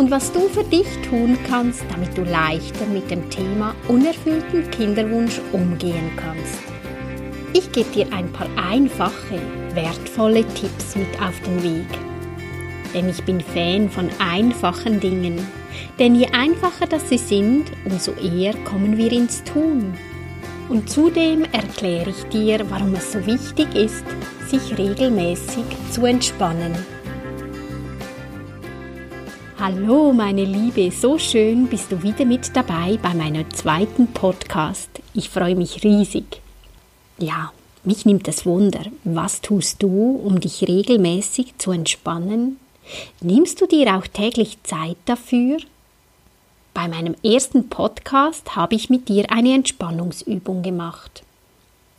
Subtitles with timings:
[0.00, 5.38] und was du für dich tun kannst, damit du leichter mit dem Thema unerfüllten Kinderwunsch
[5.52, 6.58] umgehen kannst.
[7.52, 9.38] Ich gebe dir ein paar einfache,
[9.74, 11.98] wertvolle Tipps mit auf den Weg.
[12.94, 15.46] Denn ich bin Fan von einfachen Dingen.
[15.98, 19.92] Denn je einfacher das sie sind, umso eher kommen wir ins Tun.
[20.70, 24.06] Und zudem erkläre ich dir, warum es so wichtig ist,
[24.48, 26.72] sich regelmäßig zu entspannen.
[29.60, 34.88] Hallo meine Liebe, so schön bist du wieder mit dabei bei meinem zweiten Podcast.
[35.12, 36.40] Ich freue mich riesig.
[37.18, 37.52] Ja,
[37.84, 38.80] mich nimmt das Wunder.
[39.04, 42.58] Was tust du, um dich regelmäßig zu entspannen?
[43.20, 45.58] Nimmst du dir auch täglich Zeit dafür?
[46.72, 51.22] Bei meinem ersten Podcast habe ich mit dir eine Entspannungsübung gemacht.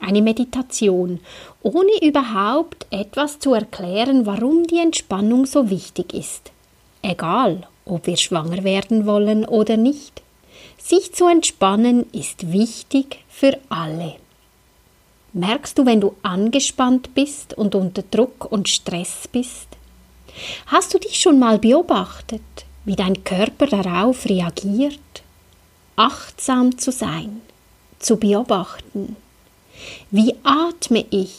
[0.00, 1.20] Eine Meditation,
[1.62, 6.50] ohne überhaupt etwas zu erklären, warum die Entspannung so wichtig ist
[7.04, 10.22] egal ob wir schwanger werden wollen oder nicht.
[10.78, 14.16] Sich zu entspannen ist wichtig für alle.
[15.32, 19.68] Merkst du, wenn du angespannt bist und unter Druck und Stress bist?
[20.66, 22.42] Hast du dich schon mal beobachtet,
[22.84, 25.00] wie dein Körper darauf reagiert?
[25.96, 27.40] Achtsam zu sein,
[27.98, 29.16] zu beobachten.
[30.10, 31.34] Wie atme ich?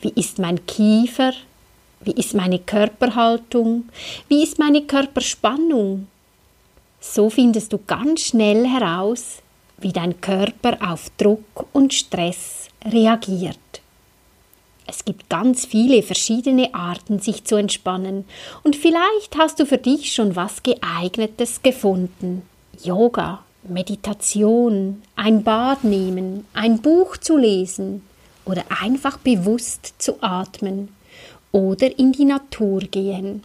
[0.00, 1.32] Wie ist mein Kiefer,
[2.00, 3.88] wie ist meine Körperhaltung?
[4.28, 6.06] Wie ist meine Körperspannung?
[7.00, 9.38] So findest du ganz schnell heraus,
[9.78, 13.58] wie dein Körper auf Druck und Stress reagiert.
[14.86, 18.24] Es gibt ganz viele verschiedene Arten, sich zu entspannen,
[18.62, 22.42] und vielleicht hast du für dich schon was geeignetes gefunden.
[22.82, 28.02] Yoga, Meditation, ein Bad nehmen, ein Buch zu lesen
[28.46, 30.88] oder einfach bewusst zu atmen
[31.52, 33.42] oder in die Natur gehen.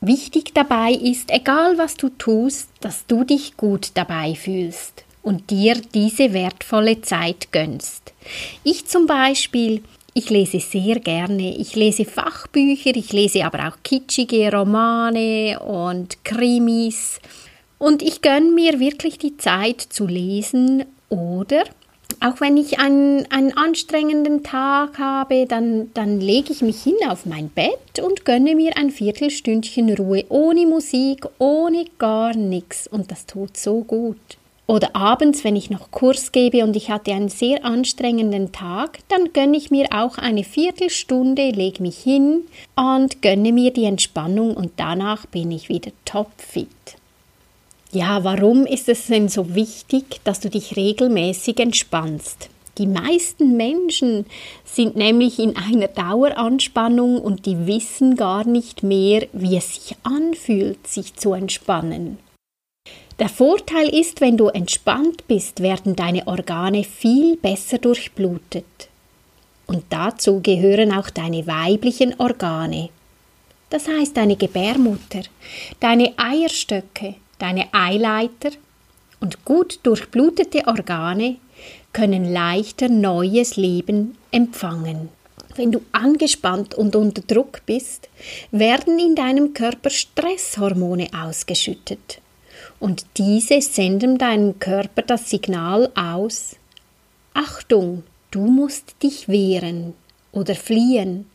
[0.00, 5.80] Wichtig dabei ist, egal was du tust, dass du dich gut dabei fühlst und dir
[5.94, 8.12] diese wertvolle Zeit gönnst.
[8.64, 9.82] Ich zum Beispiel,
[10.14, 17.20] ich lese sehr gerne, ich lese Fachbücher, ich lese aber auch kitschige Romane und Krimis
[17.78, 21.64] und ich gönne mir wirklich die Zeit zu lesen oder
[22.20, 27.26] auch wenn ich einen, einen anstrengenden Tag habe, dann, dann lege ich mich hin auf
[27.26, 32.86] mein Bett und gönne mir ein Viertelstündchen Ruhe, ohne Musik, ohne gar nichts.
[32.86, 34.18] Und das tut so gut.
[34.66, 39.32] Oder abends, wenn ich noch Kurs gebe und ich hatte einen sehr anstrengenden Tag, dann
[39.32, 42.44] gönne ich mir auch eine Viertelstunde, lege mich hin
[42.76, 46.68] und gönne mir die Entspannung und danach bin ich wieder topfit.
[47.94, 52.48] Ja, warum ist es denn so wichtig, dass du dich regelmäßig entspannst?
[52.78, 54.24] Die meisten Menschen
[54.64, 60.86] sind nämlich in einer Daueranspannung und die wissen gar nicht mehr, wie es sich anfühlt,
[60.86, 62.16] sich zu entspannen.
[63.18, 68.88] Der Vorteil ist, wenn du entspannt bist, werden deine Organe viel besser durchblutet.
[69.66, 72.88] Und dazu gehören auch deine weiblichen Organe.
[73.68, 75.24] Das heißt deine Gebärmutter,
[75.78, 78.52] deine Eierstöcke, Deine Eileiter
[79.18, 81.38] und gut durchblutete Organe
[81.92, 85.08] können leichter neues Leben empfangen.
[85.56, 88.08] Wenn du angespannt und unter Druck bist,
[88.52, 92.20] werden in deinem Körper Stresshormone ausgeschüttet.
[92.78, 96.54] Und diese senden deinem Körper das Signal aus,
[97.34, 99.94] Achtung, du musst dich wehren
[100.30, 101.26] oder fliehen.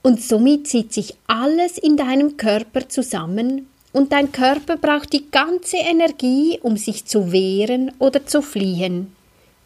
[0.00, 5.76] Und somit zieht sich alles in deinem Körper zusammen und dein Körper braucht die ganze
[5.78, 9.14] Energie, um sich zu wehren oder zu fliehen.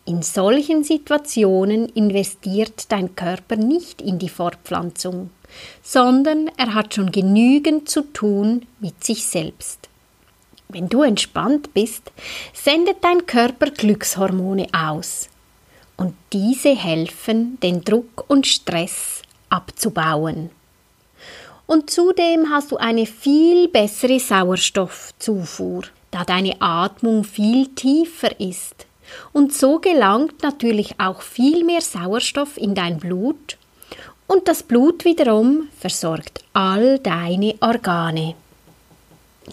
[0.06, 5.30] In solchen Situationen investiert dein Körper nicht in die Fortpflanzung,
[5.82, 9.88] sondern er hat schon genügend zu tun mit sich selbst.
[10.68, 12.12] Wenn du entspannt bist,
[12.52, 15.28] sendet dein Körper Glückshormone aus.
[15.96, 20.50] Und diese helfen, den Druck und Stress abzubauen.
[21.74, 25.82] Und zudem hast du eine viel bessere Sauerstoffzufuhr,
[26.12, 28.86] da deine Atmung viel tiefer ist.
[29.32, 33.58] Und so gelangt natürlich auch viel mehr Sauerstoff in dein Blut
[34.28, 38.36] und das Blut wiederum versorgt all deine Organe.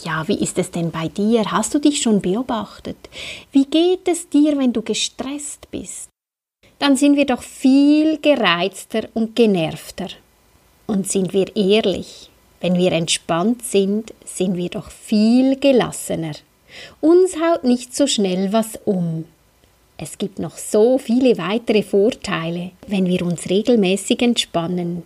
[0.03, 1.51] Ja, wie ist es denn bei dir?
[1.51, 2.97] Hast du dich schon beobachtet?
[3.51, 6.09] Wie geht es dir, wenn du gestresst bist?
[6.77, 10.09] Dann sind wir doch viel gereizter und genervter.
[10.91, 12.29] Und sind wir ehrlich,
[12.59, 16.33] wenn wir entspannt sind, sind wir doch viel gelassener.
[16.99, 19.23] Uns haut nicht so schnell was um.
[19.97, 25.03] Es gibt noch so viele weitere Vorteile, wenn wir uns regelmäßig entspannen.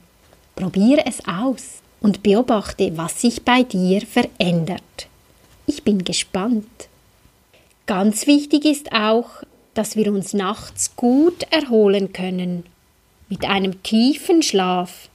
[0.56, 5.08] Probiere es aus und beobachte, was sich bei dir verändert.
[5.68, 6.90] Ich bin gespannt.
[7.86, 9.30] Ganz wichtig ist auch,
[9.76, 12.64] dass wir uns nachts gut erholen können,
[13.30, 15.10] mit einem tiefen Schlaf.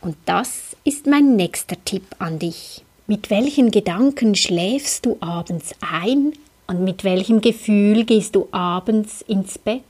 [0.00, 2.84] Und das ist mein nächster Tipp an dich.
[3.06, 6.32] Mit welchen Gedanken schläfst du abends ein
[6.66, 9.82] und mit welchem Gefühl gehst du abends ins Bett?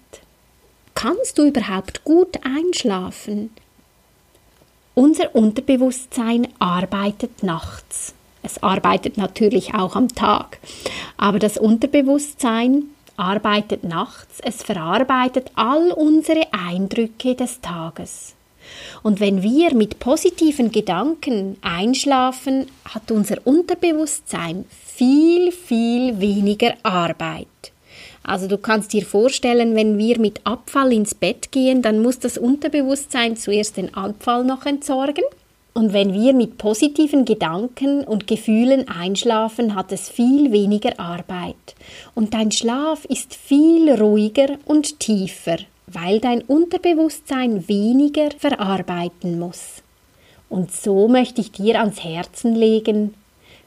[0.95, 3.51] Kannst du überhaupt gut einschlafen?
[4.95, 8.15] Unser Unterbewusstsein arbeitet nachts.
[8.43, 10.59] Es arbeitet natürlich auch am Tag.
[11.17, 12.85] Aber das Unterbewusstsein
[13.17, 14.41] arbeitet nachts.
[14.41, 18.36] Es verarbeitet all unsere Eindrücke des Tages.
[19.03, 27.47] Und wenn wir mit positiven Gedanken einschlafen, hat unser Unterbewusstsein viel, viel weniger Arbeit.
[28.23, 32.37] Also du kannst dir vorstellen, wenn wir mit Abfall ins Bett gehen, dann muss das
[32.37, 35.25] Unterbewusstsein zuerst den Abfall noch entsorgen.
[35.75, 41.77] Und wenn wir mit positiven Gedanken und Gefühlen einschlafen, hat es viel weniger Arbeit.
[42.15, 49.83] Und dein Schlaf ist viel ruhiger und tiefer, weil dein Unterbewusstsein weniger verarbeiten muss.
[50.49, 53.15] Und so möchte ich dir ans Herzen legen,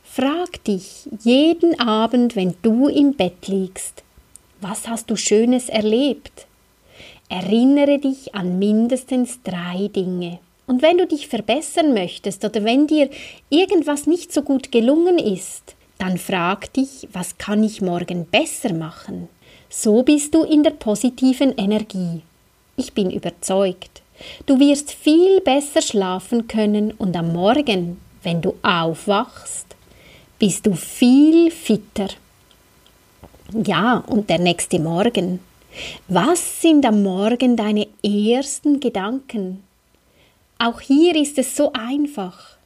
[0.03, 4.03] frag dich jeden Abend, wenn du im Bett liegst,
[4.61, 6.47] was hast du Schönes erlebt?
[7.29, 10.39] Erinnere dich an mindestens drei Dinge.
[10.67, 13.09] Und wenn du dich verbessern möchtest oder wenn dir
[13.49, 19.29] irgendwas nicht so gut gelungen ist, dann frag dich, was kann ich morgen besser machen?
[19.69, 22.23] So bist du in der positiven Energie.
[22.75, 24.01] Ich bin überzeugt,
[24.47, 29.67] du wirst viel besser schlafen können und am Morgen, wenn du aufwachst,
[30.39, 32.07] bist du viel fitter.
[33.53, 35.39] Ja, und der nächste Morgen.
[36.07, 39.63] Was sind am Morgen deine ersten Gedanken?
[40.57, 42.57] Auch hier ist es so einfach.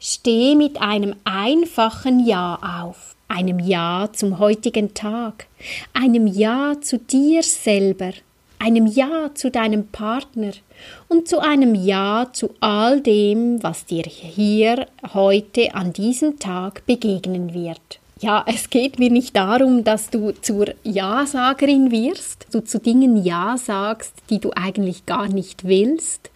[0.00, 5.46] Steh mit einem einfachen Ja auf, einem Ja zum heutigen Tag,
[5.92, 8.12] einem Ja zu dir selber,
[8.60, 10.52] einem Ja zu deinem Partner
[11.08, 17.52] und zu einem Ja zu all dem, was dir hier heute an diesem Tag begegnen
[17.52, 17.98] wird.
[18.20, 23.56] Ja, es geht mir nicht darum, dass du zur Ja-Sagerin wirst, du zu Dingen Ja
[23.56, 26.30] sagst, die du eigentlich gar nicht willst,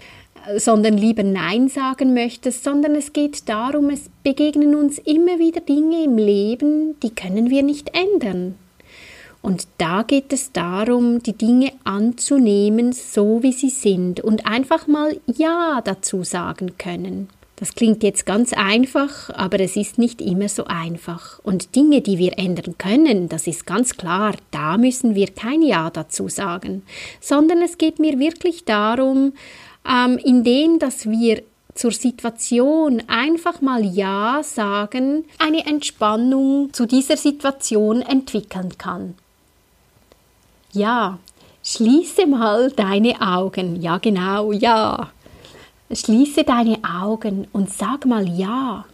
[0.57, 6.05] sondern lieber Nein sagen möchtest, sondern es geht darum, es begegnen uns immer wieder Dinge
[6.05, 8.57] im Leben, die können wir nicht ändern.
[9.43, 15.21] Und da geht es darum, die Dinge anzunehmen, so wie sie sind und einfach mal
[15.27, 17.29] Ja dazu sagen können.
[17.57, 21.39] Das klingt jetzt ganz einfach, aber es ist nicht immer so einfach.
[21.45, 25.91] Und Dinge, die wir ändern können, das ist ganz klar, da müssen wir kein Ja
[25.91, 26.83] dazu sagen,
[27.21, 29.33] sondern es geht mir wirklich darum,
[29.89, 31.43] ähm, indem dass wir
[31.75, 39.15] zur Situation einfach mal Ja sagen, eine Entspannung zu dieser Situation entwickeln kann.
[40.73, 41.19] Ja,
[41.65, 43.81] schließe mal deine Augen.
[43.81, 45.11] Ja, genau, ja.
[45.91, 48.85] Schließe deine Augen und sag mal Ja.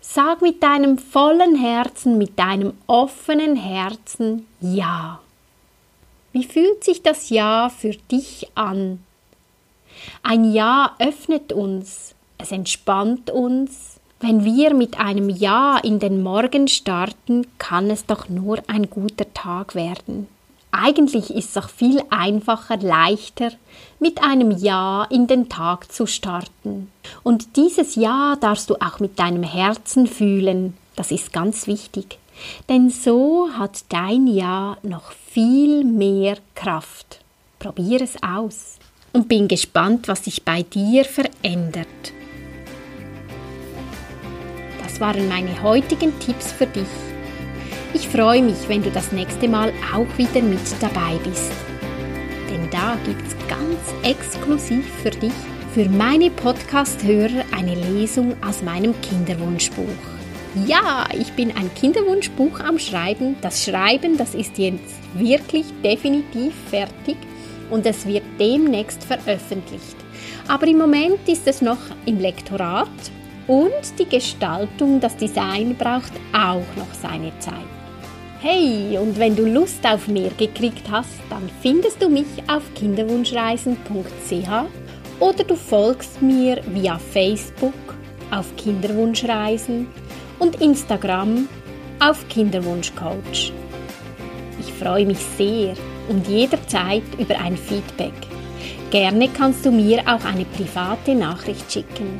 [0.00, 5.20] Sag mit deinem vollen Herzen, mit deinem offenen Herzen Ja.
[6.32, 8.98] Wie fühlt sich das Ja für dich an?
[10.22, 14.00] Ein Ja öffnet uns, es entspannt uns.
[14.20, 19.32] Wenn wir mit einem Ja in den Morgen starten, kann es doch nur ein guter
[19.34, 20.28] Tag werden.
[20.70, 23.50] Eigentlich ist es auch viel einfacher, leichter,
[24.00, 26.90] mit einem Ja in den Tag zu starten.
[27.22, 30.76] Und dieses Ja darfst du auch mit deinem Herzen fühlen.
[30.96, 32.18] Das ist ganz wichtig.
[32.68, 37.20] Denn so hat dein Ja noch viel mehr Kraft.
[37.58, 38.78] Probier es aus
[39.14, 41.86] und bin gespannt, was sich bei dir verändert.
[44.82, 46.82] Das waren meine heutigen Tipps für dich.
[47.94, 51.52] Ich freue mich, wenn du das nächste Mal auch wieder mit dabei bist.
[52.50, 55.32] Denn da gibt es ganz exklusiv für dich,
[55.74, 59.86] für meine Podcast-Hörer, eine Lesung aus meinem Kinderwunschbuch.
[60.66, 63.36] Ja, ich bin ein Kinderwunschbuch am Schreiben.
[63.42, 67.16] Das Schreiben, das ist jetzt wirklich definitiv fertig
[67.70, 69.96] und es wird demnächst veröffentlicht.
[70.48, 72.88] Aber im Moment ist es noch im Lektorat
[73.46, 77.54] Und die Gestaltung, das Design braucht auch noch seine Zeit.
[78.40, 84.48] Hey, und wenn du Lust auf mehr gekriegt hast, dann findest du mich auf kinderwunschreisen.ch
[85.20, 87.72] oder du folgst mir via Facebook
[88.30, 89.86] auf Kinderwunschreisen
[90.38, 91.48] und Instagram
[92.00, 93.52] auf Kinderwunschcoach.
[94.60, 95.74] Ich freue mich sehr
[96.08, 98.12] und jederzeit über ein Feedback.
[98.90, 102.18] Gerne kannst du mir auch eine private Nachricht schicken.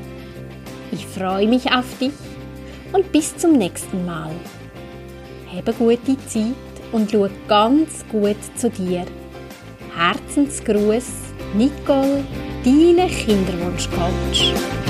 [0.93, 2.13] Ich freue mich auf dich
[2.93, 4.31] und bis zum nächsten Mal.
[5.55, 6.55] Habe gute Zeit
[6.93, 9.05] und schau ganz gut zu dir.
[9.97, 11.07] Herzensgruß,
[11.55, 12.25] Nicole,
[12.65, 14.84] deine Kinderwunschcoach.